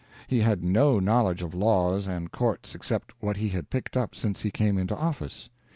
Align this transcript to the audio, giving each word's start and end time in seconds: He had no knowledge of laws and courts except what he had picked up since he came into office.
He 0.27 0.39
had 0.39 0.63
no 0.63 0.99
knowledge 0.99 1.43
of 1.43 1.53
laws 1.53 2.07
and 2.07 2.31
courts 2.31 2.73
except 2.73 3.13
what 3.21 3.37
he 3.37 3.49
had 3.49 3.69
picked 3.69 3.95
up 3.95 4.15
since 4.15 4.41
he 4.41 4.49
came 4.49 4.79
into 4.79 4.95
office. 4.97 5.51